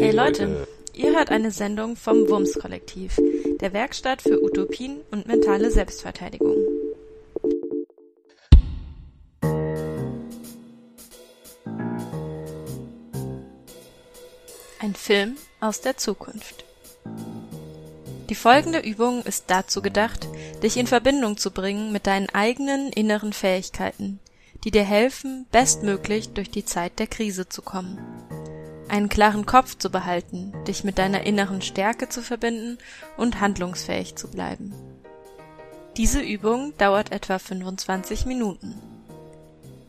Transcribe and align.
Hey 0.00 0.12
Leute, 0.12 0.66
ihr 0.94 1.14
hört 1.14 1.30
eine 1.30 1.50
Sendung 1.50 1.94
vom 1.94 2.26
Wums 2.30 2.54
Kollektiv, 2.54 3.20
der 3.60 3.74
Werkstatt 3.74 4.22
für 4.22 4.42
Utopien 4.42 5.02
und 5.10 5.26
mentale 5.26 5.70
Selbstverteidigung. 5.70 6.56
Ein 14.78 14.94
Film 14.94 15.36
aus 15.60 15.82
der 15.82 15.98
Zukunft. 15.98 16.64
Die 18.30 18.34
folgende 18.34 18.78
Übung 18.78 19.22
ist 19.24 19.44
dazu 19.48 19.82
gedacht, 19.82 20.26
dich 20.62 20.78
in 20.78 20.86
Verbindung 20.86 21.36
zu 21.36 21.50
bringen 21.50 21.92
mit 21.92 22.06
deinen 22.06 22.30
eigenen 22.30 22.90
inneren 22.90 23.34
Fähigkeiten, 23.34 24.18
die 24.64 24.70
dir 24.70 24.84
helfen, 24.84 25.44
bestmöglich 25.52 26.30
durch 26.30 26.50
die 26.50 26.64
Zeit 26.64 26.98
der 26.98 27.06
Krise 27.06 27.50
zu 27.50 27.60
kommen. 27.60 27.98
Einen 28.90 29.08
klaren 29.08 29.46
Kopf 29.46 29.78
zu 29.78 29.88
behalten, 29.88 30.52
dich 30.66 30.82
mit 30.82 30.98
deiner 30.98 31.22
inneren 31.22 31.62
Stärke 31.62 32.08
zu 32.08 32.22
verbinden 32.22 32.76
und 33.16 33.40
handlungsfähig 33.40 34.16
zu 34.16 34.28
bleiben. 34.28 34.74
Diese 35.96 36.20
Übung 36.20 36.72
dauert 36.76 37.12
etwa 37.12 37.38
25 37.38 38.26
Minuten. 38.26 38.74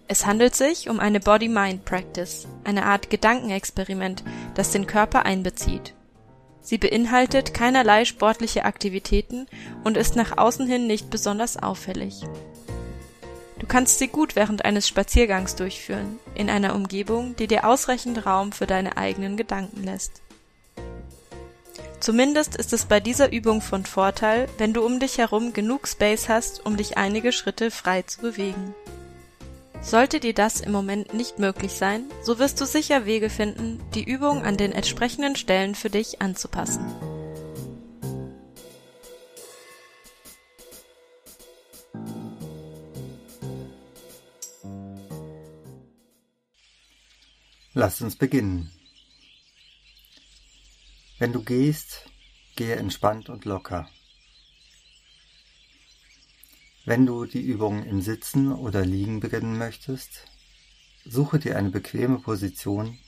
Es 0.07 0.27
handelt 0.27 0.53
sich 0.53 0.88
um 0.88 0.99
eine 0.99 1.20
Body-Mind-Practice, 1.20 2.48
eine 2.63 2.85
Art 2.85 3.09
Gedankenexperiment, 3.09 4.23
das 4.53 4.71
den 4.71 4.85
Körper 4.85 5.26
einbezieht. 5.26 5.95
Sie 6.62 6.77
beinhaltet 6.77 7.55
keinerlei 7.55 8.05
sportliche 8.05 8.65
Aktivitäten 8.65 9.48
und 9.84 9.98
ist 9.98 10.15
nach 10.15 10.38
außen 10.38 10.68
hin 10.68 10.85
nicht 10.85 11.09
besonders 11.09 11.57
auffällig. 11.57 12.21
Du 13.61 13.67
kannst 13.67 13.99
sie 13.99 14.07
gut 14.07 14.35
während 14.35 14.65
eines 14.65 14.88
Spaziergangs 14.88 15.55
durchführen, 15.55 16.17
in 16.33 16.49
einer 16.49 16.73
Umgebung, 16.73 17.35
die 17.35 17.45
dir 17.45 17.63
ausreichend 17.63 18.25
Raum 18.25 18.51
für 18.51 18.65
deine 18.65 18.97
eigenen 18.97 19.37
Gedanken 19.37 19.84
lässt. 19.84 20.23
Zumindest 21.99 22.55
ist 22.55 22.73
es 22.73 22.85
bei 22.85 22.99
dieser 22.99 23.31
Übung 23.31 23.62
von 23.62 23.85
Vorteil, 23.85 24.49
wenn 24.57 24.73
du 24.73 24.84
um 24.84 24.99
dich 24.99 25.20
herum 25.20 25.53
genug 25.53 25.87
Space 25.87 26.27
hast, 26.27 26.65
um 26.65 26.76
dich 26.76 26.98
einige 26.98 27.31
Schritte 27.31 27.70
frei 27.70 28.01
zu 28.01 28.21
bewegen. 28.21 28.73
Sollte 29.79 30.20
dir 30.20 30.34
das 30.34 30.62
im 30.62 30.71
Moment 30.71 31.13
nicht 31.13 31.37
möglich 31.37 31.73
sein, 31.73 32.05
so 32.23 32.40
wirst 32.40 32.59
du 32.59 32.65
sicher 32.65 33.05
Wege 33.05 33.29
finden, 33.29 33.79
die 33.93 34.03
Übung 34.03 34.43
an 34.43 34.57
den 34.57 34.71
entsprechenden 34.71 35.35
Stellen 35.35 35.75
für 35.75 35.91
dich 35.91 36.20
anzupassen. 36.20 36.84
Lass 47.74 48.02
uns 48.02 48.18
beginnen. 48.18 48.70
Wenn 51.20 51.32
du 51.32 51.41
gehst, 51.41 52.05
gehe 52.58 52.76
entspannt 52.76 53.30
und 53.30 53.46
locker. 53.46 53.90
Wenn 56.84 57.05
du 57.05 57.26
die 57.26 57.42
Übung 57.42 57.86
im 57.86 58.02
Sitzen 58.02 58.52
oder 58.52 58.86
Liegen 58.86 59.22
beginnen 59.22 59.58
möchtest, 59.58 60.26
suche 61.05 61.40
dir 61.40 61.58
eine 61.58 61.70
bequeme 61.70 62.20
Position, 62.20 62.99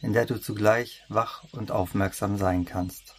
in 0.00 0.12
der 0.12 0.26
du 0.26 0.40
zugleich 0.40 1.04
wach 1.08 1.44
und 1.52 1.70
aufmerksam 1.70 2.36
sein 2.36 2.64
kannst. 2.64 3.14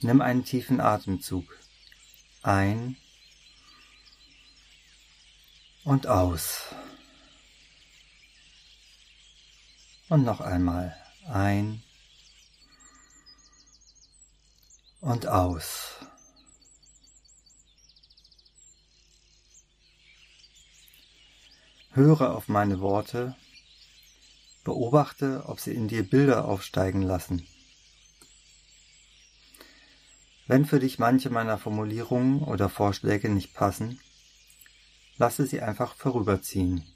Nimm 0.00 0.22
einen 0.22 0.44
tiefen 0.44 0.80
Atemzug 0.80 1.58
ein 2.42 2.96
und 5.84 6.06
aus. 6.06 6.74
Und 10.14 10.22
noch 10.22 10.40
einmal 10.40 10.96
ein 11.26 11.82
und 15.00 15.26
aus. 15.26 15.96
Höre 21.90 22.32
auf 22.36 22.46
meine 22.46 22.78
Worte, 22.78 23.34
beobachte, 24.62 25.46
ob 25.46 25.58
sie 25.58 25.74
in 25.74 25.88
dir 25.88 26.08
Bilder 26.08 26.44
aufsteigen 26.44 27.02
lassen. 27.02 27.44
Wenn 30.46 30.64
für 30.64 30.78
dich 30.78 31.00
manche 31.00 31.30
meiner 31.30 31.58
Formulierungen 31.58 32.44
oder 32.44 32.68
Vorschläge 32.68 33.30
nicht 33.30 33.52
passen, 33.52 33.98
lasse 35.16 35.44
sie 35.44 35.60
einfach 35.60 35.96
vorüberziehen. 35.96 36.93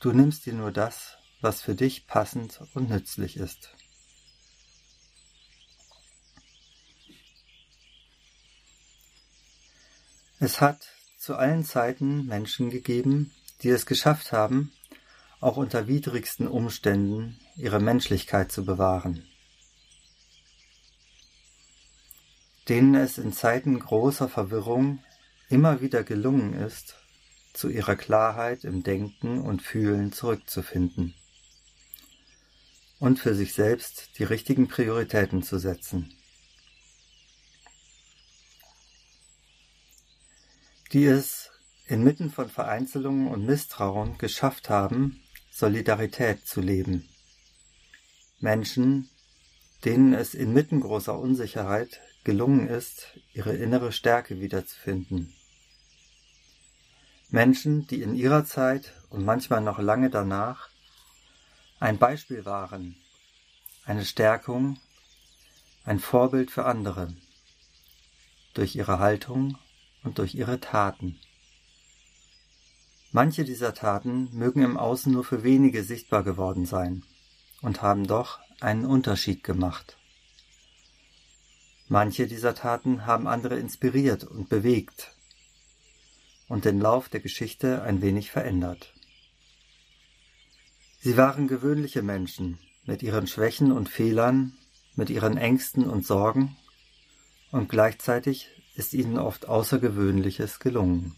Du 0.00 0.12
nimmst 0.12 0.46
dir 0.46 0.54
nur 0.54 0.72
das, 0.72 1.18
was 1.42 1.60
für 1.60 1.74
dich 1.74 2.06
passend 2.06 2.62
und 2.72 2.88
nützlich 2.88 3.36
ist. 3.36 3.76
Es 10.38 10.62
hat 10.62 10.88
zu 11.18 11.36
allen 11.36 11.66
Zeiten 11.66 12.24
Menschen 12.24 12.70
gegeben, 12.70 13.30
die 13.62 13.68
es 13.68 13.84
geschafft 13.84 14.32
haben, 14.32 14.72
auch 15.38 15.58
unter 15.58 15.86
widrigsten 15.86 16.48
Umständen 16.48 17.38
ihre 17.56 17.78
Menschlichkeit 17.78 18.50
zu 18.50 18.64
bewahren, 18.64 19.28
denen 22.70 22.94
es 22.94 23.18
in 23.18 23.34
Zeiten 23.34 23.78
großer 23.78 24.30
Verwirrung 24.30 25.04
immer 25.50 25.82
wieder 25.82 26.04
gelungen 26.04 26.54
ist, 26.54 26.99
zu 27.52 27.68
ihrer 27.68 27.96
Klarheit 27.96 28.64
im 28.64 28.82
Denken 28.82 29.40
und 29.40 29.62
Fühlen 29.62 30.12
zurückzufinden 30.12 31.14
und 32.98 33.18
für 33.18 33.34
sich 33.34 33.54
selbst 33.54 34.18
die 34.18 34.24
richtigen 34.24 34.68
Prioritäten 34.68 35.42
zu 35.42 35.58
setzen. 35.58 36.14
Die 40.92 41.06
es 41.06 41.50
inmitten 41.86 42.30
von 42.30 42.48
Vereinzelungen 42.48 43.28
und 43.28 43.46
Misstrauen 43.46 44.18
geschafft 44.18 44.68
haben, 44.68 45.22
Solidarität 45.50 46.46
zu 46.46 46.60
leben. 46.60 47.08
Menschen, 48.38 49.08
denen 49.84 50.14
es 50.14 50.34
inmitten 50.34 50.80
großer 50.80 51.18
Unsicherheit 51.18 52.00
gelungen 52.24 52.68
ist, 52.68 53.18
ihre 53.32 53.54
innere 53.54 53.92
Stärke 53.92 54.40
wiederzufinden 54.40 55.34
Menschen, 57.32 57.86
die 57.86 58.02
in 58.02 58.16
ihrer 58.16 58.44
Zeit 58.44 58.92
und 59.08 59.24
manchmal 59.24 59.60
noch 59.60 59.78
lange 59.78 60.10
danach 60.10 60.68
ein 61.78 61.96
Beispiel 61.96 62.44
waren, 62.44 62.96
eine 63.84 64.04
Stärkung, 64.04 64.80
ein 65.84 66.00
Vorbild 66.00 66.50
für 66.50 66.66
andere, 66.66 67.14
durch 68.54 68.74
ihre 68.74 68.98
Haltung 68.98 69.58
und 70.02 70.18
durch 70.18 70.34
ihre 70.34 70.58
Taten. 70.58 71.20
Manche 73.12 73.44
dieser 73.44 73.74
Taten 73.74 74.28
mögen 74.32 74.62
im 74.62 74.76
Außen 74.76 75.12
nur 75.12 75.24
für 75.24 75.44
wenige 75.44 75.84
sichtbar 75.84 76.24
geworden 76.24 76.66
sein 76.66 77.04
und 77.62 77.80
haben 77.80 78.08
doch 78.08 78.40
einen 78.60 78.84
Unterschied 78.84 79.44
gemacht. 79.44 79.96
Manche 81.88 82.26
dieser 82.26 82.56
Taten 82.56 83.06
haben 83.06 83.28
andere 83.28 83.58
inspiriert 83.58 84.24
und 84.24 84.48
bewegt 84.48 85.12
und 86.50 86.64
den 86.64 86.80
Lauf 86.80 87.08
der 87.08 87.20
Geschichte 87.20 87.82
ein 87.82 88.02
wenig 88.02 88.32
verändert. 88.32 88.92
Sie 90.98 91.16
waren 91.16 91.46
gewöhnliche 91.46 92.02
Menschen 92.02 92.58
mit 92.84 93.04
ihren 93.04 93.28
Schwächen 93.28 93.70
und 93.70 93.88
Fehlern, 93.88 94.58
mit 94.96 95.10
ihren 95.10 95.38
Ängsten 95.38 95.88
und 95.88 96.04
Sorgen, 96.04 96.56
und 97.52 97.68
gleichzeitig 97.68 98.48
ist 98.74 98.94
ihnen 98.94 99.16
oft 99.16 99.48
Außergewöhnliches 99.48 100.58
gelungen. 100.58 101.14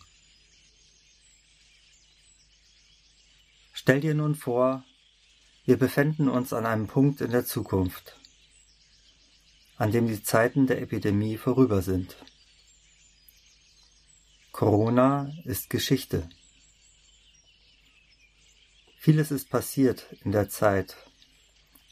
Stell 3.73 4.01
dir 4.01 4.15
nun 4.15 4.35
vor, 4.35 4.85
wir 5.65 5.79
befinden 5.79 6.29
uns 6.29 6.53
an 6.53 6.67
einem 6.67 6.89
Punkt 6.89 7.23
in 7.23 7.31
der 7.31 7.47
Zukunft, 7.47 8.21
an 9.79 9.93
dem 9.93 10.09
die 10.09 10.23
Zeiten 10.23 10.67
der 10.67 10.83
Epidemie 10.83 11.39
vorüber 11.39 11.81
sind. 11.81 12.17
Corona 14.53 15.33
ist 15.45 15.71
Geschichte. 15.71 16.29
Vieles 18.99 19.31
ist 19.31 19.49
passiert 19.49 20.07
in 20.25 20.31
der 20.31 20.51
Zeit, 20.51 20.95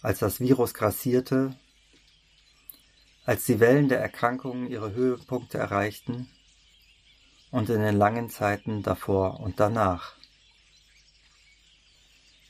als 0.02 0.18
das 0.18 0.40
Virus 0.40 0.74
grassierte, 0.74 1.56
als 3.24 3.46
die 3.46 3.60
Wellen 3.60 3.88
der 3.88 4.00
Erkrankungen 4.00 4.70
ihre 4.70 4.92
Höhepunkte 4.92 5.56
erreichten 5.56 6.28
und 7.50 7.70
in 7.70 7.80
den 7.80 7.96
langen 7.96 8.28
Zeiten 8.28 8.82
davor 8.82 9.40
und 9.40 9.58
danach. 9.58 10.16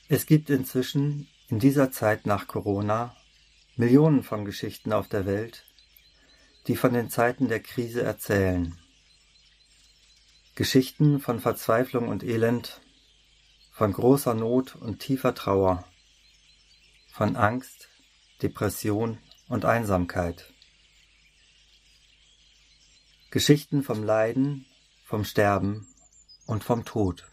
Es 0.08 0.26
gibt 0.26 0.50
inzwischen 0.50 1.28
in 1.46 1.60
dieser 1.60 1.92
Zeit 1.92 2.26
nach 2.26 2.48
Corona 2.48 3.16
Millionen 3.76 4.24
von 4.24 4.44
Geschichten 4.44 4.92
auf 4.92 5.06
der 5.06 5.24
Welt, 5.24 5.64
die 6.66 6.74
von 6.74 6.92
den 6.92 7.10
Zeiten 7.10 7.46
der 7.46 7.60
Krise 7.60 8.02
erzählen. 8.02 8.76
Geschichten 10.54 11.20
von 11.20 11.40
Verzweiflung 11.40 12.08
und 12.08 12.22
Elend, 12.22 12.80
von 13.70 13.92
großer 13.92 14.34
Not 14.34 14.76
und 14.76 14.98
tiefer 14.98 15.34
Trauer, 15.34 15.84
von 17.12 17.36
Angst, 17.36 17.88
Depression 18.42 19.18
und 19.48 19.64
Einsamkeit. 19.64 20.52
Geschichten 23.30 23.82
vom 23.82 24.02
Leiden, 24.02 24.66
vom 25.04 25.24
Sterben 25.24 25.86
und 26.46 26.64
vom 26.64 26.84
Tod. 26.84 27.30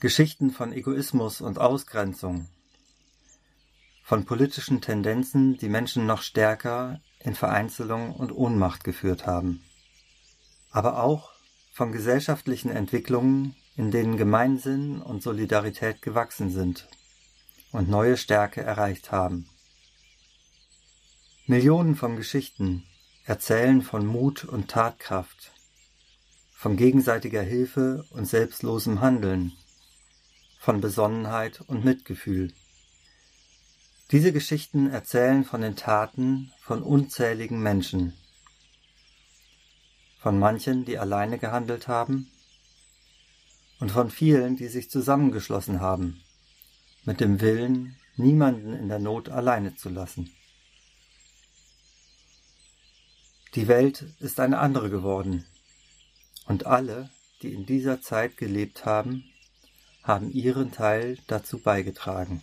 Geschichten 0.00 0.50
von 0.50 0.72
Egoismus 0.72 1.40
und 1.40 1.58
Ausgrenzung, 1.58 2.48
von 4.02 4.24
politischen 4.24 4.80
Tendenzen, 4.80 5.56
die 5.56 5.68
Menschen 5.68 6.04
noch 6.04 6.22
stärker 6.22 7.00
in 7.20 7.34
Vereinzelung 7.34 8.12
und 8.14 8.32
Ohnmacht 8.32 8.82
geführt 8.82 9.26
haben, 9.26 9.62
aber 10.72 11.02
auch 11.02 11.30
von 11.70 11.92
gesellschaftlichen 11.92 12.70
Entwicklungen, 12.70 13.54
in 13.76 13.90
denen 13.90 14.16
Gemeinsinn 14.16 15.00
und 15.00 15.22
Solidarität 15.22 16.02
gewachsen 16.02 16.50
sind 16.50 16.88
und 17.70 17.88
neue 17.88 18.16
Stärke 18.16 18.62
erreicht 18.62 19.12
haben. 19.12 19.48
Millionen 21.46 21.94
von 21.94 22.16
Geschichten 22.16 22.84
erzählen 23.24 23.82
von 23.82 24.06
Mut 24.06 24.44
und 24.44 24.68
Tatkraft, 24.68 25.52
von 26.52 26.76
gegenseitiger 26.76 27.42
Hilfe 27.42 28.04
und 28.10 28.26
selbstlosem 28.26 29.00
Handeln, 29.00 29.52
von 30.58 30.80
Besonnenheit 30.80 31.60
und 31.60 31.84
Mitgefühl. 31.84 32.52
Diese 34.10 34.32
Geschichten 34.32 34.90
erzählen 34.90 35.44
von 35.44 35.62
den 35.62 35.74
Taten 35.74 36.52
von 36.60 36.82
unzähligen 36.82 37.62
Menschen, 37.62 38.14
von 40.22 40.38
manchen, 40.38 40.84
die 40.84 40.98
alleine 40.98 41.38
gehandelt 41.38 41.88
haben, 41.88 42.30
und 43.80 43.90
von 43.90 44.08
vielen, 44.08 44.56
die 44.56 44.68
sich 44.68 44.88
zusammengeschlossen 44.88 45.80
haben, 45.80 46.22
mit 47.04 47.18
dem 47.18 47.40
Willen, 47.40 47.96
niemanden 48.16 48.72
in 48.72 48.88
der 48.88 49.00
Not 49.00 49.28
alleine 49.28 49.74
zu 49.74 49.88
lassen. 49.88 50.30
Die 53.56 53.66
Welt 53.66 54.06
ist 54.20 54.38
eine 54.38 54.58
andere 54.58 54.90
geworden, 54.90 55.44
und 56.46 56.66
alle, 56.66 57.10
die 57.42 57.52
in 57.52 57.66
dieser 57.66 58.00
Zeit 58.00 58.36
gelebt 58.36 58.86
haben, 58.86 59.24
haben 60.04 60.30
ihren 60.30 60.70
Teil 60.70 61.18
dazu 61.26 61.58
beigetragen. 61.58 62.42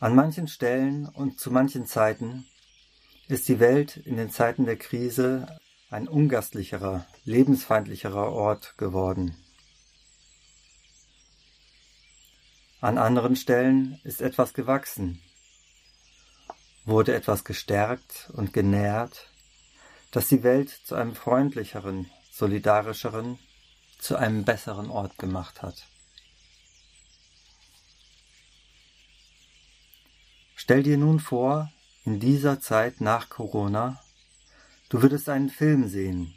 An 0.00 0.14
manchen 0.14 0.48
Stellen 0.48 1.06
und 1.06 1.38
zu 1.38 1.50
manchen 1.50 1.86
Zeiten 1.86 2.46
ist 3.26 3.48
die 3.48 3.60
Welt 3.60 3.98
in 3.98 4.16
den 4.16 4.30
Zeiten 4.30 4.64
der 4.64 4.76
Krise 4.76 5.58
ein 5.90 6.06
ungastlicherer, 6.06 7.06
lebensfeindlicherer 7.24 8.32
Ort 8.32 8.76
geworden. 8.76 9.36
An 12.80 12.98
anderen 12.98 13.36
Stellen 13.36 14.00
ist 14.04 14.20
etwas 14.20 14.52
gewachsen, 14.52 15.20
wurde 16.84 17.14
etwas 17.14 17.44
gestärkt 17.44 18.30
und 18.34 18.52
genährt, 18.52 19.30
das 20.10 20.28
die 20.28 20.42
Welt 20.42 20.70
zu 20.70 20.94
einem 20.94 21.14
freundlicheren, 21.14 22.10
solidarischeren, 22.30 23.38
zu 23.98 24.16
einem 24.16 24.44
besseren 24.44 24.90
Ort 24.90 25.18
gemacht 25.18 25.62
hat. 25.62 25.88
Stell 30.54 30.82
dir 30.82 30.98
nun 30.98 31.18
vor, 31.18 31.72
in 32.04 32.20
dieser 32.20 32.60
Zeit 32.60 33.00
nach 33.00 33.28
Corona, 33.28 34.00
du 34.88 35.02
würdest 35.02 35.28
einen 35.28 35.50
Film 35.50 35.88
sehen 35.88 36.34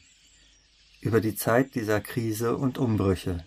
über 1.02 1.20
die 1.22 1.36
Zeit 1.36 1.76
dieser 1.76 2.00
Krise 2.00 2.56
und 2.56 2.78
Umbrüche. 2.78 3.44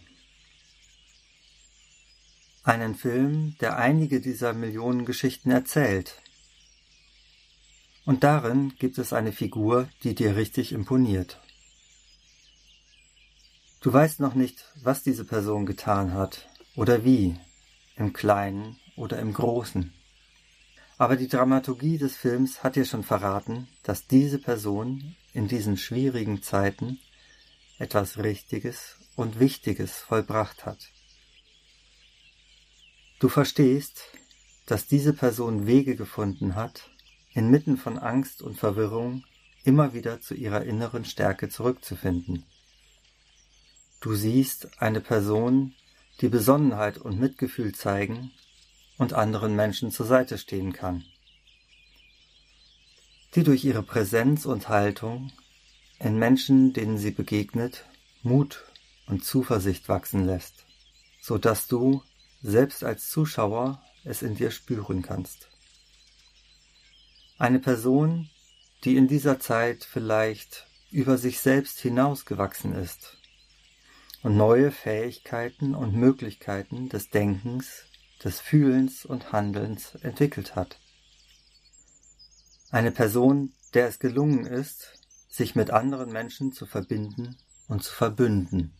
Einen 2.64 2.94
Film, 2.94 3.56
der 3.60 3.78
einige 3.78 4.20
dieser 4.20 4.54
Millionen 4.54 5.04
Geschichten 5.04 5.50
erzählt. 5.50 6.20
Und 8.04 8.24
darin 8.24 8.74
gibt 8.78 8.98
es 8.98 9.12
eine 9.12 9.32
Figur, 9.32 9.88
die 10.02 10.14
dir 10.14 10.36
richtig 10.36 10.72
imponiert. 10.72 11.40
Du 13.80 13.92
weißt 13.92 14.20
noch 14.20 14.34
nicht, 14.34 14.64
was 14.82 15.02
diese 15.02 15.24
Person 15.24 15.66
getan 15.66 16.14
hat 16.14 16.48
oder 16.74 17.04
wie, 17.04 17.38
im 17.96 18.12
Kleinen 18.12 18.78
oder 18.96 19.18
im 19.18 19.32
Großen. 19.32 19.92
Aber 20.96 21.16
die 21.16 21.28
Dramaturgie 21.28 21.98
des 21.98 22.16
Films 22.16 22.62
hat 22.62 22.76
dir 22.76 22.84
schon 22.84 23.02
verraten, 23.02 23.68
dass 23.82 24.06
diese 24.06 24.38
Person 24.38 25.16
in 25.32 25.48
diesen 25.48 25.76
schwierigen 25.76 26.42
Zeiten 26.42 27.00
etwas 27.78 28.18
Richtiges 28.18 28.96
und 29.16 29.40
Wichtiges 29.40 29.92
vollbracht 29.98 30.64
hat. 30.64 30.90
Du 33.18 33.28
verstehst, 33.28 34.02
dass 34.66 34.86
diese 34.86 35.12
Person 35.12 35.66
Wege 35.66 35.96
gefunden 35.96 36.54
hat, 36.54 36.90
inmitten 37.32 37.76
von 37.76 37.98
Angst 37.98 38.42
und 38.42 38.56
Verwirrung 38.56 39.24
immer 39.64 39.94
wieder 39.94 40.20
zu 40.20 40.34
ihrer 40.34 40.62
inneren 40.62 41.04
Stärke 41.04 41.48
zurückzufinden. 41.48 42.44
Du 44.00 44.14
siehst 44.14 44.80
eine 44.80 45.00
Person, 45.00 45.74
die 46.20 46.28
Besonnenheit 46.28 46.98
und 46.98 47.18
Mitgefühl 47.18 47.74
zeigen 47.74 48.30
und 48.98 49.12
anderen 49.12 49.56
Menschen 49.56 49.90
zur 49.90 50.06
Seite 50.06 50.38
stehen 50.38 50.72
kann, 50.72 51.04
die 53.34 53.42
durch 53.42 53.64
ihre 53.64 53.82
Präsenz 53.82 54.46
und 54.46 54.68
Haltung 54.68 55.32
in 55.98 56.18
Menschen, 56.18 56.72
denen 56.72 56.98
sie 56.98 57.10
begegnet, 57.10 57.84
Mut 58.22 58.64
und 59.06 59.24
Zuversicht 59.24 59.88
wachsen 59.88 60.26
lässt, 60.26 60.64
so 61.20 61.38
dass 61.38 61.66
du, 61.66 62.02
selbst 62.42 62.84
als 62.84 63.08
Zuschauer, 63.08 63.82
es 64.04 64.22
in 64.22 64.34
dir 64.34 64.50
spüren 64.50 65.02
kannst. 65.02 65.48
Eine 67.38 67.58
Person, 67.58 68.28
die 68.84 68.96
in 68.96 69.08
dieser 69.08 69.40
Zeit 69.40 69.84
vielleicht 69.84 70.66
über 70.90 71.18
sich 71.18 71.40
selbst 71.40 71.80
hinausgewachsen 71.80 72.74
ist 72.74 73.16
und 74.22 74.36
neue 74.36 74.70
Fähigkeiten 74.70 75.74
und 75.74 75.94
Möglichkeiten 75.94 76.88
des 76.88 77.10
Denkens 77.10 77.86
des 78.24 78.40
Fühlens 78.40 79.04
und 79.04 79.32
Handelns 79.32 79.94
entwickelt 79.96 80.56
hat. 80.56 80.78
Eine 82.70 82.90
Person, 82.90 83.52
der 83.74 83.86
es 83.86 83.98
gelungen 83.98 84.46
ist, 84.46 84.98
sich 85.28 85.54
mit 85.54 85.70
anderen 85.70 86.10
Menschen 86.10 86.52
zu 86.52 86.66
verbinden 86.66 87.36
und 87.68 87.82
zu 87.82 87.92
verbünden, 87.92 88.72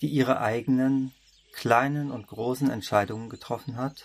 die 0.00 0.08
ihre 0.08 0.40
eigenen 0.40 1.12
kleinen 1.52 2.10
und 2.10 2.26
großen 2.26 2.70
Entscheidungen 2.70 3.28
getroffen 3.28 3.76
hat 3.76 4.04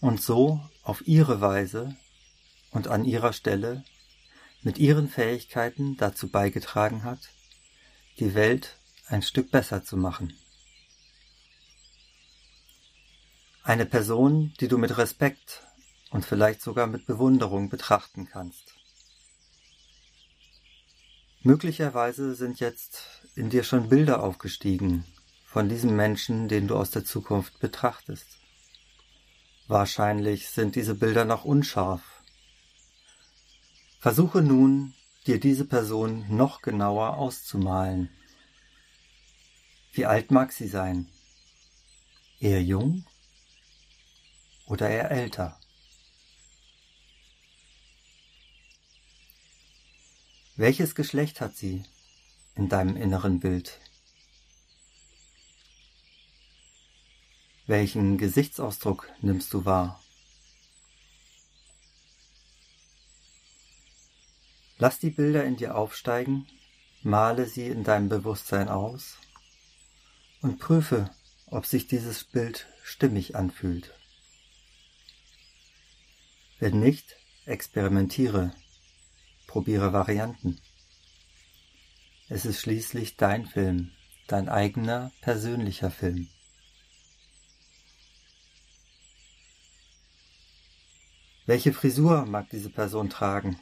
und 0.00 0.20
so 0.20 0.60
auf 0.82 1.06
ihre 1.06 1.40
Weise 1.40 1.96
und 2.70 2.88
an 2.88 3.04
ihrer 3.04 3.32
Stelle 3.32 3.84
mit 4.62 4.78
ihren 4.78 5.08
Fähigkeiten 5.08 5.96
dazu 5.96 6.28
beigetragen 6.28 7.04
hat, 7.04 7.30
die 8.18 8.34
Welt 8.34 8.76
ein 9.06 9.22
Stück 9.22 9.50
besser 9.50 9.84
zu 9.84 9.96
machen. 9.96 10.32
Eine 13.66 13.86
Person, 13.86 14.52
die 14.60 14.68
du 14.68 14.76
mit 14.76 14.98
Respekt 14.98 15.66
und 16.10 16.26
vielleicht 16.26 16.60
sogar 16.60 16.86
mit 16.86 17.06
Bewunderung 17.06 17.70
betrachten 17.70 18.28
kannst. 18.30 18.74
Möglicherweise 21.42 22.34
sind 22.34 22.60
jetzt 22.60 23.22
in 23.34 23.48
dir 23.48 23.64
schon 23.64 23.88
Bilder 23.88 24.22
aufgestiegen 24.22 25.06
von 25.46 25.70
diesem 25.70 25.96
Menschen, 25.96 26.46
den 26.48 26.68
du 26.68 26.76
aus 26.76 26.90
der 26.90 27.06
Zukunft 27.06 27.58
betrachtest. 27.58 28.26
Wahrscheinlich 29.66 30.50
sind 30.50 30.76
diese 30.76 30.94
Bilder 30.94 31.24
noch 31.24 31.46
unscharf. 31.46 32.02
Versuche 33.98 34.42
nun, 34.42 34.92
dir 35.26 35.40
diese 35.40 35.64
Person 35.64 36.26
noch 36.28 36.60
genauer 36.60 37.16
auszumalen. 37.16 38.10
Wie 39.94 40.04
alt 40.04 40.30
mag 40.30 40.52
sie 40.52 40.68
sein? 40.68 41.08
Eher 42.40 42.62
jung 42.62 43.06
oder 44.66 44.88
eher 44.88 45.10
älter? 45.10 45.58
Welches 50.56 50.94
Geschlecht 50.94 51.40
hat 51.40 51.56
sie 51.56 51.82
in 52.54 52.68
deinem 52.68 52.96
inneren 52.96 53.40
Bild? 53.40 53.80
Welchen 57.66 58.18
Gesichtsausdruck 58.18 59.10
nimmst 59.20 59.52
du 59.52 59.64
wahr? 59.64 60.00
Lass 64.78 64.98
die 64.98 65.10
Bilder 65.10 65.44
in 65.44 65.56
dir 65.56 65.76
aufsteigen, 65.76 66.46
male 67.02 67.46
sie 67.46 67.66
in 67.66 67.84
deinem 67.84 68.08
Bewusstsein 68.08 68.68
aus 68.68 69.16
und 70.42 70.58
prüfe, 70.58 71.10
ob 71.46 71.66
sich 71.66 71.86
dieses 71.86 72.22
Bild 72.24 72.66
stimmig 72.82 73.34
anfühlt. 73.34 73.94
Wenn 76.64 76.80
nicht, 76.80 77.16
experimentiere, 77.44 78.54
probiere 79.46 79.92
Varianten. 79.92 80.58
Es 82.30 82.46
ist 82.46 82.58
schließlich 82.58 83.18
dein 83.18 83.44
Film, 83.44 83.90
dein 84.28 84.48
eigener 84.48 85.12
persönlicher 85.20 85.90
Film. 85.90 86.26
Welche 91.44 91.74
Frisur 91.74 92.24
mag 92.24 92.48
diese 92.48 92.70
Person 92.70 93.10
tragen? 93.10 93.60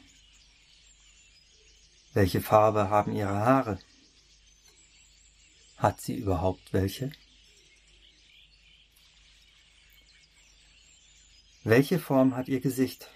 Welche 2.13 2.39
Farbe 2.39 2.89
haben 2.89 3.13
ihre 3.13 3.35
Haare? 3.35 3.79
Hat 5.75 5.99
sie 5.99 6.15
überhaupt 6.15 6.71
welche? 6.71 7.11
Welche 11.65 11.97
Form 11.97 12.35
hat 12.35 12.49
ihr 12.49 12.59
Gesicht? 12.59 13.09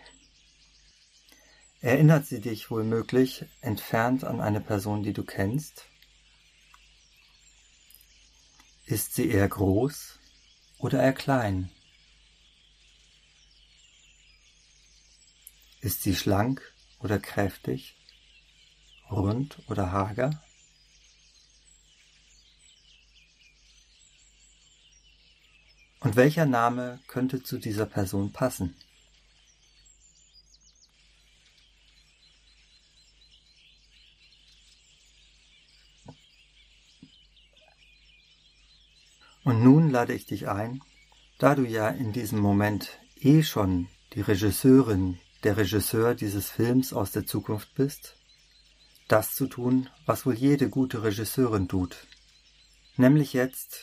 Erinnert 1.81 2.25
sie 2.25 2.39
dich 2.39 2.71
womöglich 2.71 3.45
entfernt 3.59 4.23
an 4.23 4.39
eine 4.39 4.61
Person, 4.61 5.03
die 5.03 5.11
du 5.11 5.25
kennst? 5.25 5.83
Ist 8.85 9.15
sie 9.15 9.29
eher 9.29 9.49
groß 9.49 10.17
oder 10.79 11.03
eher 11.03 11.11
klein? 11.11 11.69
Ist 15.81 16.03
sie 16.03 16.15
schlank 16.15 16.61
oder 16.99 17.19
kräftig, 17.19 17.97
rund 19.11 19.59
oder 19.67 19.91
hager? 19.91 20.41
Und 26.07 26.15
welcher 26.15 26.45
Name 26.45 27.01
könnte 27.07 27.43
zu 27.43 27.57
dieser 27.57 27.85
Person 27.85 28.31
passen? 28.31 28.73
Und 39.43 39.61
nun 39.61 39.89
lade 39.89 40.13
ich 40.13 40.25
dich 40.25 40.47
ein, 40.47 40.81
da 41.39 41.55
du 41.55 41.63
ja 41.65 41.89
in 41.89 42.13
diesem 42.13 42.39
Moment 42.39 42.99
eh 43.17 43.43
schon 43.43 43.89
die 44.13 44.21
Regisseurin, 44.21 45.19
der 45.43 45.57
Regisseur 45.57 46.15
dieses 46.15 46.49
Films 46.49 46.93
aus 46.93 47.11
der 47.11 47.25
Zukunft 47.25 47.75
bist, 47.75 48.15
das 49.09 49.35
zu 49.35 49.47
tun, 49.47 49.89
was 50.05 50.25
wohl 50.25 50.35
jede 50.35 50.69
gute 50.69 51.03
Regisseurin 51.03 51.67
tut, 51.67 52.07
nämlich 52.95 53.33
jetzt 53.33 53.81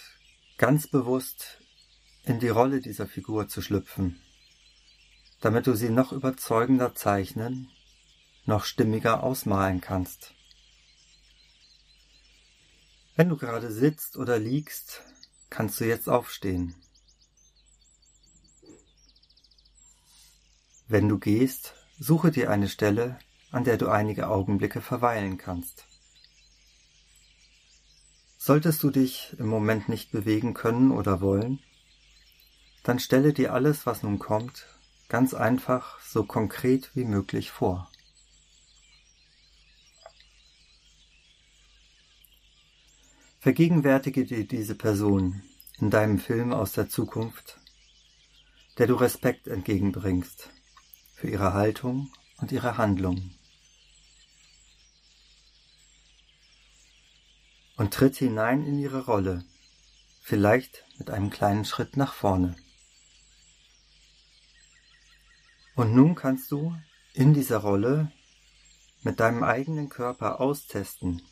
ganz 0.57 0.87
bewusst 0.87 1.61
in 2.25 2.41
die 2.41 2.49
Rolle 2.49 2.81
dieser 2.81 3.07
Figur 3.07 3.49
zu 3.49 3.61
schlüpfen, 3.61 4.21
damit 5.41 5.67
du 5.67 5.75
sie 5.75 5.91
noch 5.91 6.13
überzeugender 6.13 6.95
zeichnen, 6.95 7.71
noch 8.47 8.65
stimmiger 8.65 9.23
ausmalen 9.23 9.81
kannst. 9.81 10.35
Wenn 13.17 13.29
du 13.29 13.37
gerade 13.37 13.71
sitzt 13.71 14.17
oder 14.17 14.39
liegst, 14.39 15.03
kannst 15.51 15.81
du 15.81 15.85
jetzt 15.85 16.09
aufstehen. 16.09 16.75
Wenn 20.89 21.09
du 21.09 21.19
gehst, 21.19 21.75
suche 21.99 22.31
dir 22.31 22.51
eine 22.51 22.69
Stelle, 22.69 23.19
an 23.51 23.65
der 23.65 23.77
du 23.77 23.89
einige 23.89 24.29
Augenblicke 24.29 24.81
verweilen 24.81 25.39
kannst. 25.39 25.87
Solltest 28.37 28.83
du 28.83 28.91
dich 28.91 29.37
im 29.39 29.47
Moment 29.47 29.89
nicht 29.89 30.11
bewegen 30.11 30.53
können 30.53 30.91
oder 30.91 31.21
wollen, 31.21 31.61
dann 32.85 32.99
stelle 32.99 33.33
dir 33.33 33.53
alles, 33.53 33.87
was 33.87 34.03
nun 34.03 34.19
kommt, 34.19 34.67
ganz 35.09 35.35
einfach 35.35 36.01
so 36.01 36.23
konkret 36.23 36.91
wie 36.95 37.05
möglich 37.05 37.51
vor. 37.51 37.91
Vergegenwärtige 43.41 44.25
dir 44.25 44.47
diese 44.47 44.75
Person 44.75 45.43
in 45.79 45.91
deinem 45.91 46.19
Film 46.19 46.53
aus 46.53 46.73
der 46.73 46.89
Zukunft, 46.89 47.59
der 48.79 48.87
du 48.87 48.95
Respekt 48.95 49.49
entgegenbringst 49.49 50.51
für 51.15 51.29
ihre 51.29 51.55
Haltung 51.55 52.11
und 52.39 52.53
ihre 52.53 52.77
Handlung. 52.77 53.31
Und 57.77 57.95
tritt 57.95 58.17
hinein 58.17 58.65
in 58.65 58.79
ihre 58.79 59.05
Rolle, 59.07 59.45
vielleicht 60.23 60.85
mit 60.99 61.11
einem 61.11 61.31
kleinen 61.31 61.65
Schritt 61.65 61.97
nach 61.97 62.13
vorne. 62.13 62.57
Und 65.75 65.95
nun 65.95 66.15
kannst 66.15 66.51
du 66.53 66.77
in 67.15 67.35
dieser 67.35 67.59
Rolle 67.59 68.13
mit 69.03 69.21
deinem 69.21 69.43
eigenen 69.43 69.89
Körper 69.89 70.41
austesten, 70.41 71.23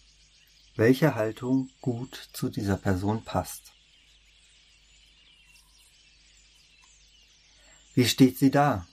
welche 0.74 1.14
Haltung 1.14 1.70
gut 1.80 2.30
zu 2.32 2.48
dieser 2.48 2.76
Person 2.76 3.24
passt. 3.24 3.72
Wie 7.94 8.06
steht 8.06 8.38
sie 8.38 8.50
da? 8.50 8.86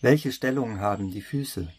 Welche 0.00 0.32
Stellung 0.32 0.80
haben 0.80 1.10
die 1.10 1.22
Füße? 1.22 1.72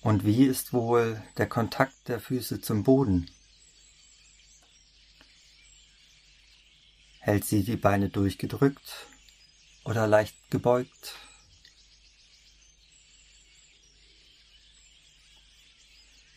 Und 0.00 0.24
wie 0.24 0.44
ist 0.44 0.72
wohl 0.72 1.22
der 1.36 1.48
Kontakt 1.48 2.08
der 2.08 2.20
Füße 2.20 2.60
zum 2.60 2.82
Boden? 2.82 3.30
Hält 7.20 7.44
sie 7.44 7.62
die 7.64 7.76
Beine 7.76 8.08
durchgedrückt 8.08 9.06
oder 9.84 10.06
leicht 10.06 10.50
gebeugt? 10.50 11.16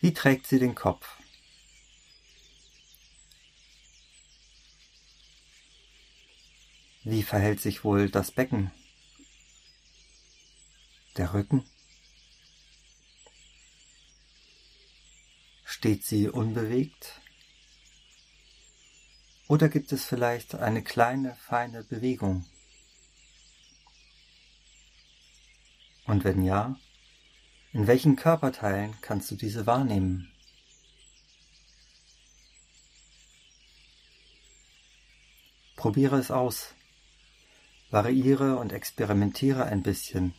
Wie 0.02 0.12
trägt 0.12 0.46
sie 0.46 0.58
den 0.58 0.74
Kopf? 0.74 1.16
Wie 7.02 7.22
verhält 7.22 7.62
sich 7.62 7.82
wohl 7.84 8.10
das 8.10 8.30
Becken? 8.30 8.70
Der 11.16 11.32
Rücken? 11.32 11.64
Steht 15.64 16.04
sie 16.04 16.28
unbewegt? 16.28 17.20
Oder 19.54 19.68
gibt 19.68 19.92
es 19.92 20.04
vielleicht 20.04 20.56
eine 20.56 20.82
kleine, 20.82 21.36
feine 21.36 21.84
Bewegung? 21.84 22.44
Und 26.06 26.24
wenn 26.24 26.42
ja, 26.42 26.76
in 27.72 27.86
welchen 27.86 28.16
Körperteilen 28.16 28.96
kannst 29.00 29.30
du 29.30 29.36
diese 29.36 29.64
wahrnehmen? 29.64 30.28
Probiere 35.76 36.18
es 36.18 36.32
aus. 36.32 36.74
Variiere 37.92 38.56
und 38.56 38.72
experimentiere 38.72 39.66
ein 39.66 39.84
bisschen, 39.84 40.34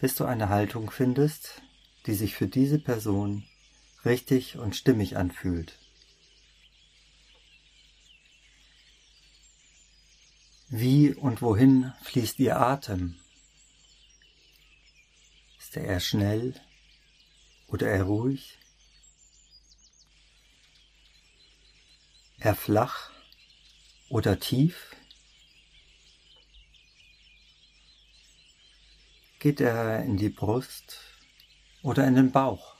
bis 0.00 0.16
du 0.16 0.24
eine 0.24 0.48
Haltung 0.48 0.90
findest, 0.90 1.62
die 2.06 2.14
sich 2.14 2.34
für 2.34 2.48
diese 2.48 2.80
Person 2.80 3.44
richtig 4.04 4.58
und 4.58 4.74
stimmig 4.74 5.16
anfühlt. 5.16 5.78
Wie 10.70 11.14
und 11.14 11.40
wohin 11.40 11.94
fließt 12.02 12.38
Ihr 12.40 12.60
Atem? 12.60 13.18
Ist 15.58 15.74
er 15.78 15.84
eher 15.84 16.00
schnell 16.00 16.60
oder 17.68 17.88
eher 17.88 18.02
ruhig? 18.02 18.58
Eher 22.38 22.54
flach 22.54 23.10
oder 24.10 24.38
tief? 24.38 24.94
Geht 29.38 29.62
er 29.62 30.04
in 30.04 30.18
die 30.18 30.28
Brust 30.28 31.00
oder 31.82 32.06
in 32.06 32.14
den 32.14 32.30
Bauch? 32.30 32.77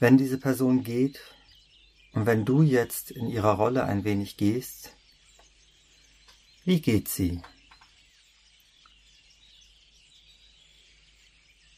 Wenn 0.00 0.18
diese 0.18 0.38
Person 0.38 0.82
geht 0.82 1.20
und 2.12 2.26
wenn 2.26 2.44
du 2.44 2.62
jetzt 2.62 3.10
in 3.10 3.28
ihrer 3.28 3.52
Rolle 3.52 3.84
ein 3.84 4.04
wenig 4.04 4.36
gehst, 4.36 4.96
wie 6.64 6.80
geht 6.80 7.08
sie? 7.08 7.42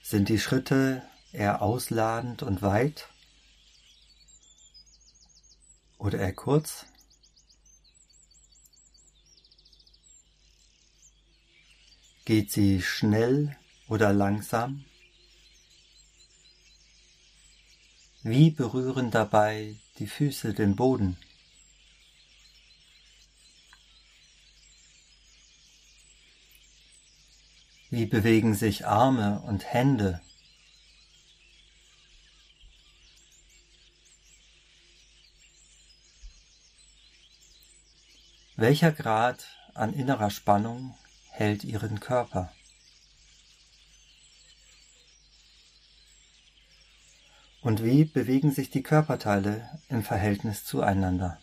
Sind 0.02 0.28
die 0.28 0.38
Schritte 0.38 1.02
eher 1.32 1.60
ausladend 1.60 2.42
und 2.42 2.62
weit 2.62 3.08
oder 5.98 6.18
eher 6.18 6.32
kurz? 6.32 6.86
Geht 12.24 12.50
sie 12.50 12.80
schnell 12.80 13.56
oder 13.88 14.12
langsam? 14.12 14.84
Wie 18.28 18.50
berühren 18.50 19.12
dabei 19.12 19.76
die 20.00 20.08
Füße 20.08 20.52
den 20.52 20.74
Boden? 20.74 21.16
Wie 27.88 28.04
bewegen 28.04 28.56
sich 28.56 28.84
Arme 28.84 29.40
und 29.42 29.72
Hände? 29.72 30.20
Welcher 38.56 38.90
Grad 38.90 39.46
an 39.74 39.92
innerer 39.92 40.30
Spannung 40.30 40.98
hält 41.30 41.62
Ihren 41.62 42.00
Körper? 42.00 42.55
Und 47.66 47.82
wie 47.82 48.04
bewegen 48.04 48.52
sich 48.52 48.70
die 48.70 48.84
Körperteile 48.84 49.80
im 49.88 50.04
Verhältnis 50.04 50.64
zueinander? 50.64 51.40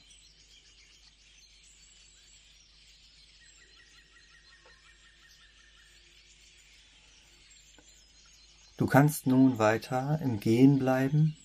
Du 8.77 8.87
kannst 8.87 9.27
nun 9.27 9.59
weiter 9.59 10.17
im 10.23 10.39
Gehen 10.39 10.79
bleiben 10.79 11.35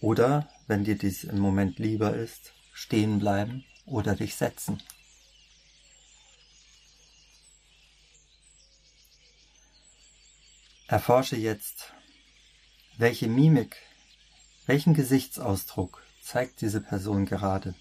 oder, 0.00 0.50
wenn 0.66 0.82
dir 0.82 0.98
dies 0.98 1.22
im 1.22 1.38
Moment 1.38 1.78
lieber 1.78 2.16
ist, 2.16 2.52
stehen 2.72 3.20
bleiben 3.20 3.64
oder 3.84 4.16
dich 4.16 4.34
setzen. 4.34 4.82
Erforsche 10.88 11.36
jetzt, 11.36 11.92
welche 12.98 13.28
Mimik, 13.28 13.76
welchen 14.66 14.94
Gesichtsausdruck 14.94 16.02
zeigt 16.20 16.60
diese 16.60 16.80
Person 16.80 17.24
gerade. 17.24 17.74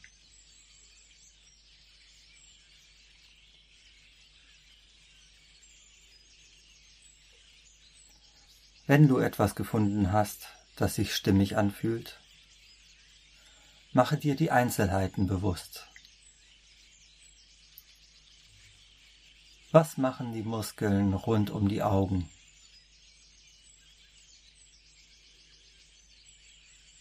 Wenn 8.88 9.08
du 9.08 9.18
etwas 9.18 9.56
gefunden 9.56 10.12
hast, 10.12 10.48
das 10.76 10.94
sich 10.94 11.16
stimmig 11.16 11.58
anfühlt, 11.58 12.20
mache 13.94 14.16
dir 14.16 14.36
die 14.36 14.52
Einzelheiten 14.52 15.26
bewusst. 15.26 15.88
Was 19.72 19.98
machen 19.98 20.34
die 20.34 20.44
Muskeln 20.44 21.16
rund 21.16 21.50
um 21.50 21.68
die 21.68 21.82
Augen? 21.82 22.30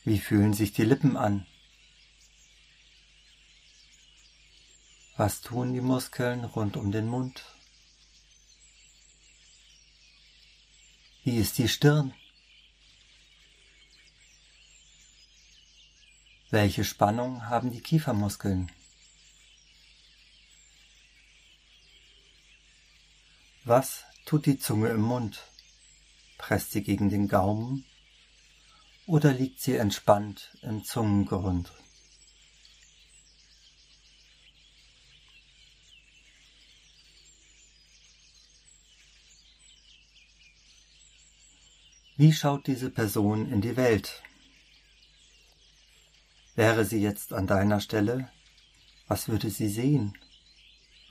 Wie 0.05 0.19
fühlen 0.19 0.53
sich 0.53 0.75
die 0.75 0.85
Lippen 0.85 1.17
an? 1.17 1.47
Was 5.17 5.41
tun 5.41 5.73
die 5.73 5.81
Muskeln 5.81 6.45
rund 6.45 6.77
um 6.77 6.93
den 6.93 7.09
Mund? 7.09 7.43
Wie 11.23 11.39
ist 11.39 11.57
die 11.57 11.69
Stirn? 11.69 12.13
Welche 16.51 16.85
Spannung 16.85 17.49
haben 17.49 17.73
die 17.73 17.81
Kiefermuskeln? 17.81 18.71
Was 23.65 24.05
tut 24.27 24.45
die 24.45 24.59
Zunge 24.59 24.91
im 24.91 25.01
Mund? 25.01 25.43
Presst 26.37 26.73
sie 26.73 26.83
gegen 26.83 27.09
den 27.09 27.27
Gaumen 27.27 27.87
oder 29.07 29.33
liegt 29.33 29.61
sie 29.61 29.77
entspannt 29.77 30.57
im 30.63 30.85
Zungengrund? 30.85 31.73
Wie 42.17 42.33
schaut 42.33 42.69
diese 42.69 42.90
Person 42.90 43.51
in 43.51 43.61
die 43.61 43.77
Welt? 43.77 44.23
Wäre 46.55 46.85
sie 46.85 47.01
jetzt 47.01 47.33
an 47.33 47.49
deiner 47.49 47.81
Stelle, 47.81 48.31
was 49.09 49.29
würde 49.29 49.51
sie 49.51 49.69
sehen, 49.69 50.17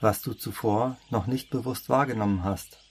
was 0.00 0.22
du 0.22 0.32
zuvor 0.32 0.98
noch 1.10 1.26
nicht 1.26 1.50
bewusst 1.50 1.90
wahrgenommen 1.90 2.42
hast? 2.42 2.83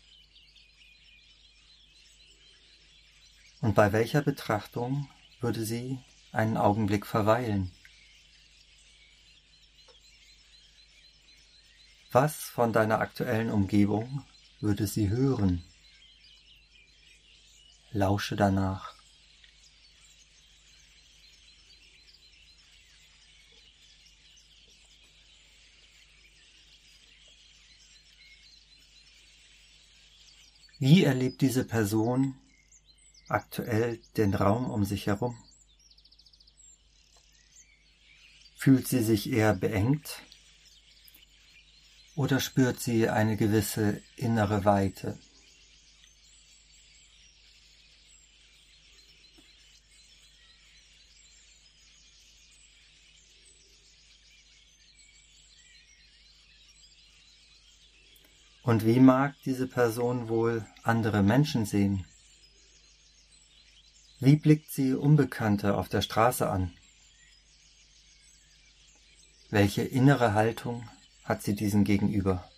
Und 3.63 3.76
bei 3.76 3.93
welcher 3.93 4.21
Betrachtung 4.21 5.08
würde 5.39 5.63
sie 5.63 5.97
einen 6.34 6.58
Augenblick 6.58 7.06
verweilen? 7.06 7.71
Was 12.12 12.36
von 12.36 12.73
deiner 12.73 12.99
aktuellen 12.99 13.49
Umgebung 13.49 14.26
würde 14.60 14.86
sie 14.86 15.08
hören? 15.08 15.63
Lausche 17.91 18.36
danach. 18.36 18.93
Wie 30.80 31.06
erlebt 31.06 31.39
diese 31.39 31.63
Person 31.63 32.36
aktuell 33.28 34.00
den 34.18 34.34
Raum 34.34 34.70
um 34.70 34.86
sich 34.86 35.08
herum? 35.08 35.38
Fühlt 38.56 38.88
sie 38.88 39.04
sich 39.04 39.30
eher 39.30 39.54
beengt 39.54 40.22
oder 42.16 42.40
spürt 42.40 42.80
sie 42.80 43.10
eine 43.10 43.36
gewisse 43.36 44.02
innere 44.16 44.66
Weite? 44.66 45.18
Und 58.64 58.86
wie 58.86 59.02
mag 59.02 59.36
diese 59.44 59.68
Person 59.68 60.30
wohl 60.30 60.66
andere 60.84 61.22
Menschen 61.22 61.66
sehen? 61.66 62.06
Wie 64.26 64.38
blickt 64.38 64.72
sie 64.72 64.94
Unbekannte 64.94 65.76
auf 65.76 65.90
der 65.90 66.02
Straße 66.02 66.50
an? 66.50 66.72
Welche 69.50 69.82
innere 69.82 70.34
Haltung 70.34 70.90
hat 71.26 71.44
sie 71.44 71.56
diesen 71.56 71.84
gegenüber? 71.84 72.50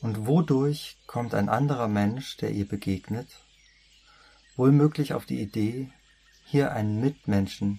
Und 0.00 0.26
wodurch 0.26 0.96
kommt 1.06 1.32
ein 1.34 1.48
anderer 1.48 1.86
Mensch, 1.86 2.36
der 2.38 2.50
ihr 2.50 2.66
begegnet, 2.66 3.28
wohlmöglich 4.56 5.14
auf 5.14 5.24
die 5.24 5.40
Idee, 5.40 5.92
hier 6.46 6.72
einen 6.72 7.00
Mitmenschen, 7.00 7.78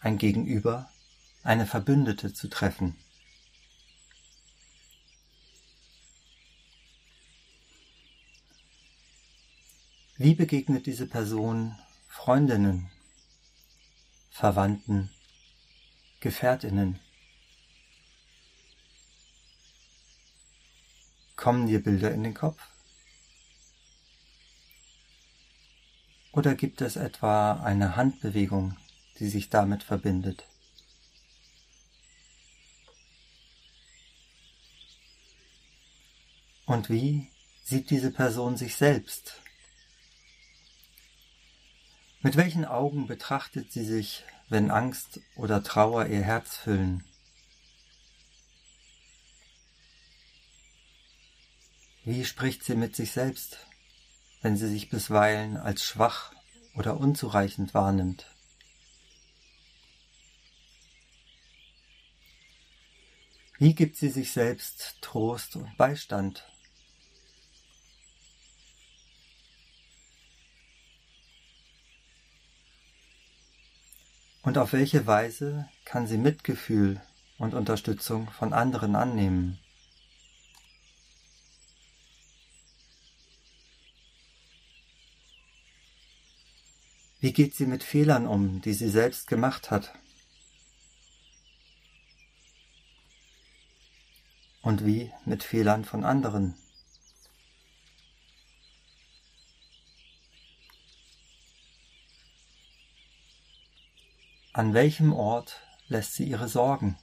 ein 0.00 0.16
Gegenüber, 0.16 0.88
eine 1.42 1.66
Verbündete 1.66 2.32
zu 2.32 2.48
treffen? 2.48 2.96
Wie 10.20 10.34
begegnet 10.34 10.86
diese 10.86 11.06
Person 11.06 11.78
Freundinnen, 12.08 12.90
Verwandten, 14.30 15.10
Gefährtinnen? 16.18 16.98
Kommen 21.36 21.68
dir 21.68 21.80
Bilder 21.80 22.10
in 22.10 22.24
den 22.24 22.34
Kopf? 22.34 22.60
Oder 26.32 26.56
gibt 26.56 26.80
es 26.80 26.96
etwa 26.96 27.52
eine 27.52 27.94
Handbewegung, 27.94 28.76
die 29.20 29.28
sich 29.28 29.50
damit 29.50 29.84
verbindet? 29.84 30.48
Und 36.66 36.90
wie 36.90 37.30
sieht 37.62 37.90
diese 37.90 38.10
Person 38.10 38.56
sich 38.56 38.74
selbst 38.74 39.40
mit 42.20 42.36
welchen 42.36 42.64
Augen 42.64 43.06
betrachtet 43.06 43.72
sie 43.72 43.84
sich, 43.84 44.24
wenn 44.48 44.70
Angst 44.70 45.20
oder 45.36 45.62
Trauer 45.62 46.06
ihr 46.06 46.22
Herz 46.22 46.56
füllen? 46.56 47.04
Wie 52.04 52.24
spricht 52.24 52.64
sie 52.64 52.74
mit 52.74 52.96
sich 52.96 53.12
selbst, 53.12 53.66
wenn 54.40 54.56
sie 54.56 54.68
sich 54.68 54.88
bisweilen 54.88 55.56
als 55.56 55.84
schwach 55.84 56.32
oder 56.74 56.98
unzureichend 56.98 57.74
wahrnimmt? 57.74 58.26
Wie 63.58 63.74
gibt 63.74 63.96
sie 63.96 64.08
sich 64.08 64.32
selbst 64.32 64.98
Trost 65.02 65.56
und 65.56 65.76
Beistand? 65.76 66.48
Und 74.42 74.56
auf 74.58 74.72
welche 74.72 75.06
Weise 75.06 75.68
kann 75.84 76.06
sie 76.06 76.18
Mitgefühl 76.18 77.00
und 77.38 77.54
Unterstützung 77.54 78.30
von 78.30 78.52
anderen 78.52 78.96
annehmen? 78.96 79.58
Wie 87.20 87.32
geht 87.32 87.56
sie 87.56 87.66
mit 87.66 87.82
Fehlern 87.82 88.28
um, 88.28 88.60
die 88.62 88.74
sie 88.74 88.88
selbst 88.88 89.26
gemacht 89.26 89.72
hat? 89.72 89.92
Und 94.62 94.86
wie 94.86 95.12
mit 95.24 95.42
Fehlern 95.42 95.84
von 95.84 96.04
anderen? 96.04 96.54
An 104.58 104.74
welchem 104.74 105.12
Ort 105.12 105.62
lässt 105.86 106.14
sie 106.14 106.24
ihre 106.24 106.48
Sorgen? 106.48 106.98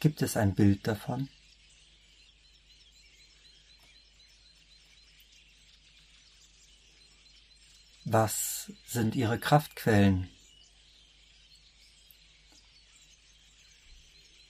Gibt 0.00 0.22
es 0.22 0.34
ein 0.38 0.54
Bild 0.54 0.86
davon? 0.86 1.28
Was 8.06 8.72
sind 8.86 9.14
ihre 9.14 9.38
Kraftquellen? 9.38 10.30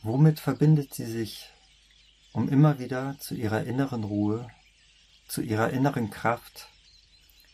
Womit 0.02 0.38
verbindet 0.38 0.94
sie 0.94 1.06
sich, 1.06 1.50
um 2.32 2.48
immer 2.48 2.78
wieder 2.78 3.18
zu 3.18 3.34
ihrer 3.34 3.64
inneren 3.64 4.04
Ruhe, 4.04 4.48
zu 5.26 5.42
ihrer 5.42 5.70
inneren 5.70 6.10
Kraft, 6.10 6.68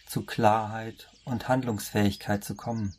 zu 0.07 0.27
Klarheit 0.27 1.09
und 1.25 1.49
Handlungsfähigkeit 1.49 2.45
zu 2.45 2.55
kommen? 2.55 2.97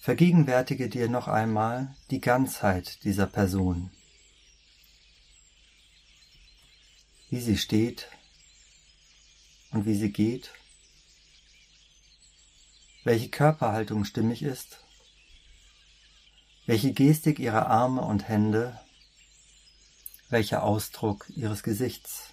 Vergegenwärtige 0.00 0.88
dir 0.88 1.08
noch 1.08 1.28
einmal 1.28 1.94
die 2.10 2.20
Ganzheit 2.20 3.04
dieser 3.04 3.26
Person, 3.26 3.90
wie 7.28 7.40
sie 7.40 7.58
steht 7.58 8.08
und 9.70 9.86
wie 9.86 9.94
sie 9.94 10.10
geht, 10.10 10.52
welche 13.04 13.28
Körperhaltung 13.28 14.04
stimmig 14.04 14.42
ist, 14.42 14.82
welche 16.70 16.92
Gestik 16.92 17.40
ihrer 17.40 17.66
Arme 17.66 18.00
und 18.02 18.28
Hände, 18.28 18.78
welcher 20.28 20.62
Ausdruck 20.62 21.28
ihres 21.30 21.64
Gesichts. 21.64 22.32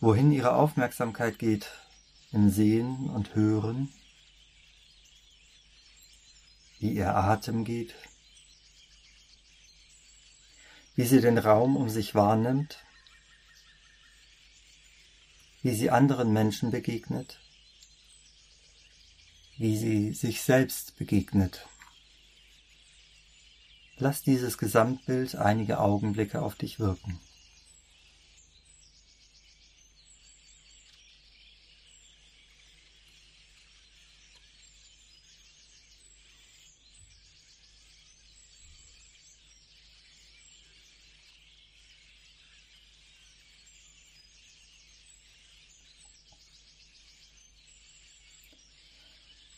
Wohin 0.00 0.32
ihre 0.32 0.54
Aufmerksamkeit 0.54 1.38
geht, 1.38 1.70
im 2.32 2.48
Sehen 2.48 3.10
und 3.10 3.34
Hören, 3.34 3.92
wie 6.78 6.92
ihr 6.92 7.14
Atem 7.14 7.66
geht, 7.66 7.94
wie 10.94 11.04
sie 11.04 11.20
den 11.20 11.36
Raum 11.36 11.76
um 11.76 11.90
sich 11.90 12.14
wahrnimmt, 12.14 12.82
wie 15.60 15.74
sie 15.74 15.90
anderen 15.90 16.32
Menschen 16.32 16.70
begegnet, 16.70 17.40
wie 19.58 19.76
sie 19.76 20.12
sich 20.12 20.42
selbst 20.42 20.96
begegnet. 20.96 21.66
Lass 23.98 24.22
dieses 24.22 24.58
Gesamtbild 24.58 25.36
einige 25.36 25.80
Augenblicke 25.80 26.42
auf 26.42 26.54
dich 26.54 26.78
wirken. 26.78 27.18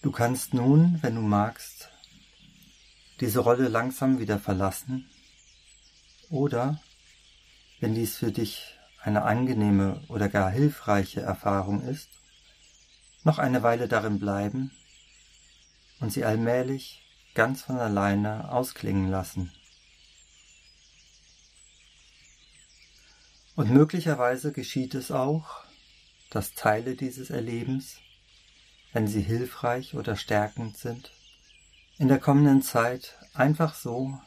Du 0.09 0.13
kannst 0.13 0.55
nun, 0.55 1.03
wenn 1.03 1.17
du 1.17 1.21
magst, 1.21 1.91
diese 3.21 3.41
Rolle 3.41 3.69
langsam 3.69 4.19
wieder 4.19 4.39
verlassen 4.39 5.07
oder, 6.31 6.81
wenn 7.81 7.95
dies 7.95 8.17
für 8.17 8.33
dich 8.33 8.79
eine 9.03 9.25
angenehme 9.25 10.03
oder 10.09 10.31
gar 10.31 10.51
hilfreiche 10.51 11.21
Erfahrung 11.21 11.83
ist, 11.83 12.09
noch 13.23 13.39
eine 13.39 13.63
Weile 13.63 13.87
darin 13.87 14.19
bleiben 14.19 14.71
und 16.01 16.11
sie 16.11 16.25
allmählich 16.25 17.07
ganz 17.35 17.61
von 17.61 17.79
alleine 17.79 18.51
ausklingen 18.51 19.11
lassen. 19.11 19.53
Und 23.57 23.71
möglicherweise 23.71 24.53
geschieht 24.53 24.95
es 24.95 25.11
auch, 25.11 25.65
dass 26.31 26.55
Teile 26.55 26.95
dieses 26.95 27.29
Erlebens 27.29 28.01
wenn 28.93 29.07
sie 29.07 29.23
hilfreich 29.23 29.95
oder 29.95 30.17
stärkend 30.17 30.77
sind, 30.77 31.11
in 31.99 32.09
der 32.09 32.19
kommenden 32.19 32.63
Zeit 32.63 33.19
einfach 33.35 33.75
so 33.75 34.19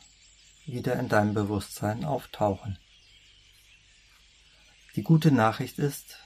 wieder 0.66 1.00
in 1.00 1.10
deinem 1.10 1.34
Bewusstsein 1.34 2.06
auftauchen. 2.06 2.78
Die 4.96 5.04
gute 5.04 5.32
Nachricht 5.32 5.80
ist, 5.80 6.18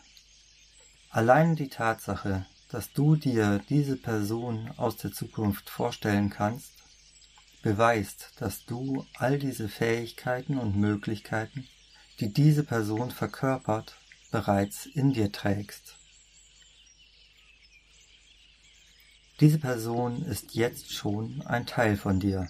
allein 1.09 1.55
die 1.55 1.69
Tatsache, 1.69 2.45
dass 2.69 2.91
du 2.93 3.15
dir 3.15 3.61
diese 3.69 3.95
Person 3.95 4.71
aus 4.77 4.97
der 4.97 5.11
Zukunft 5.11 5.69
vorstellen 5.69 6.29
kannst, 6.29 6.73
beweist, 7.61 8.31
dass 8.37 8.65
du 8.65 9.05
all 9.17 9.39
diese 9.39 9.69
Fähigkeiten 9.69 10.57
und 10.57 10.75
Möglichkeiten, 10.75 11.67
die 12.19 12.33
diese 12.33 12.63
Person 12.63 13.11
verkörpert, 13.11 13.97
bereits 14.31 14.85
in 14.85 15.13
dir 15.13 15.31
trägst. 15.31 15.97
Diese 19.41 19.59
Person 19.59 20.23
ist 20.25 20.55
jetzt 20.55 20.93
schon 20.93 21.41
ein 21.45 21.65
Teil 21.65 21.97
von 21.97 22.21
dir. 22.21 22.47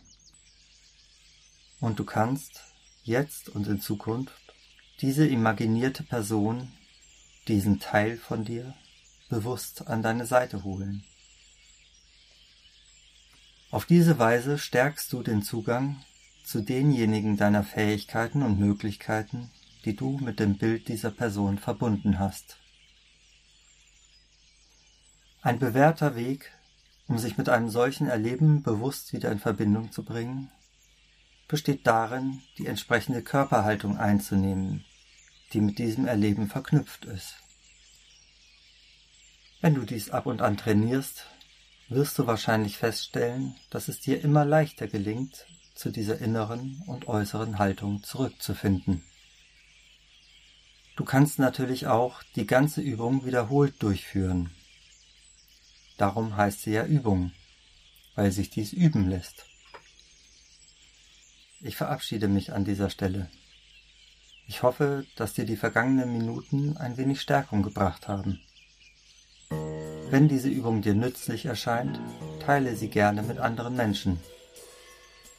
Und 1.80 1.98
du 1.98 2.06
kannst 2.06 2.62
jetzt 3.04 3.50
und 3.50 3.68
in 3.68 3.82
Zukunft 3.82 4.54
diese 5.02 5.26
imaginierte 5.26 6.04
Person, 6.04 6.72
diesen 7.48 7.80
Teil 7.80 8.18
von 8.18 8.46
dir, 8.46 8.76
bewusst 9.30 9.88
an 9.88 10.04
deine 10.04 10.28
Seite 10.28 10.64
holen. 10.64 11.04
Auf 13.72 13.86
diese 13.86 14.20
Weise 14.20 14.60
stärkst 14.60 15.12
du 15.12 15.24
den 15.24 15.42
Zugang 15.42 16.04
zu 16.44 16.62
denjenigen 16.62 17.36
deiner 17.36 17.64
Fähigkeiten 17.64 18.44
und 18.44 18.60
Möglichkeiten, 18.60 19.50
die 19.86 19.96
du 19.96 20.20
mit 20.20 20.40
dem 20.40 20.58
Bild 20.58 20.88
dieser 20.88 21.10
Person 21.10 21.58
verbunden 21.58 22.20
hast. 22.20 22.58
Ein 25.42 25.58
bewährter 25.58 26.16
Weg 26.16 26.52
um 27.08 27.18
sich 27.18 27.38
mit 27.38 27.50
einem 27.50 27.70
solchen 27.70 28.08
Erleben 28.08 28.64
bewusst 28.64 29.14
wieder 29.14 29.32
in 29.32 29.40
Verbindung 29.40 29.92
zu 29.92 30.04
bringen, 30.04 30.52
besteht 31.48 31.86
darin, 31.86 32.42
die 32.58 32.68
entsprechende 32.68 33.22
Körperhaltung 33.22 33.98
einzunehmen, 33.98 34.84
die 35.54 35.62
mit 35.62 35.78
diesem 35.78 36.08
Erleben 36.08 36.48
verknüpft 36.48 37.06
ist. 37.06 37.36
Wenn 39.62 39.76
du 39.76 39.84
dies 39.84 40.10
ab 40.10 40.26
und 40.26 40.42
an 40.42 40.58
trainierst, 40.58 41.26
wirst 41.90 42.18
du 42.18 42.26
wahrscheinlich 42.26 42.78
feststellen, 42.78 43.56
dass 43.70 43.88
es 43.88 44.00
dir 44.00 44.24
immer 44.24 44.46
leichter 44.46 44.88
gelingt, 44.88 45.46
zu 45.76 45.92
dieser 45.92 46.20
inneren 46.20 46.82
und 46.88 47.08
äußeren 47.08 47.60
Haltung 47.60 48.02
zurückzufinden. 48.02 49.04
Du 50.96 51.04
kannst 51.04 51.38
natürlich 51.38 51.88
auch 51.88 52.24
die 52.36 52.48
ganze 52.48 52.82
Übung 52.82 53.26
wiederholt 53.26 53.84
durchführen, 53.84 54.52
Darum 55.98 56.36
heißt 56.36 56.62
sie 56.62 56.72
ja 56.72 56.86
Übung, 56.86 57.32
weil 58.16 58.32
sich 58.32 58.50
dies 58.50 58.74
üben 58.74 59.10
lässt. 59.10 59.46
Ich 61.62 61.78
verabschiede 61.78 62.28
mich 62.28 62.54
an 62.54 62.66
dieser 62.66 62.90
Stelle. 62.90 63.30
Ich 64.48 64.62
hoffe, 64.62 65.06
dass 65.16 65.34
dir 65.34 65.46
die 65.46 65.56
vergangenen 65.56 66.12
Minuten 66.12 66.78
ein 66.78 66.98
wenig 66.98 67.22
Stärkung 67.22 67.64
gebracht 67.64 68.08
haben. 68.08 68.40
Wenn 70.10 70.28
diese 70.28 70.50
Übung 70.50 70.82
dir 70.82 70.94
nützlich 70.94 71.46
erscheint, 71.46 72.00
teile 72.46 72.76
sie 72.76 72.90
gerne 72.90 73.24
mit 73.24 73.40
anderen 73.40 73.76
Menschen. 73.76 74.20